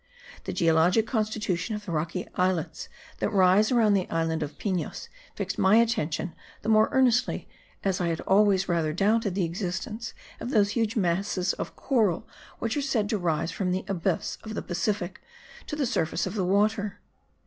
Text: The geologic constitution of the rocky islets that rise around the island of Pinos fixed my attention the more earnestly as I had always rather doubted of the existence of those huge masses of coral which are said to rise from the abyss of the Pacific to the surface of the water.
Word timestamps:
The 0.45 0.51
geologic 0.51 1.05
constitution 1.05 1.75
of 1.75 1.85
the 1.85 1.91
rocky 1.91 2.27
islets 2.33 2.89
that 3.19 3.31
rise 3.31 3.71
around 3.71 3.93
the 3.93 4.09
island 4.09 4.41
of 4.41 4.57
Pinos 4.57 5.09
fixed 5.35 5.59
my 5.59 5.75
attention 5.75 6.33
the 6.63 6.69
more 6.69 6.89
earnestly 6.91 7.47
as 7.83 8.01
I 8.01 8.07
had 8.07 8.19
always 8.21 8.67
rather 8.67 8.93
doubted 8.93 9.27
of 9.27 9.33
the 9.35 9.45
existence 9.45 10.15
of 10.39 10.49
those 10.49 10.71
huge 10.71 10.95
masses 10.95 11.53
of 11.53 11.75
coral 11.75 12.27
which 12.57 12.75
are 12.75 12.81
said 12.81 13.09
to 13.09 13.19
rise 13.19 13.51
from 13.51 13.71
the 13.71 13.85
abyss 13.87 14.39
of 14.43 14.55
the 14.55 14.63
Pacific 14.63 15.21
to 15.67 15.75
the 15.75 15.85
surface 15.85 16.25
of 16.25 16.33
the 16.33 16.45
water. 16.45 16.99